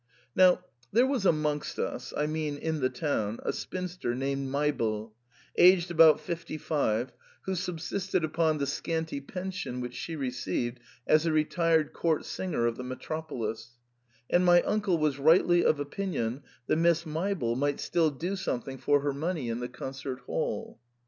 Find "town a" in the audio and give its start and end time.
2.89-3.53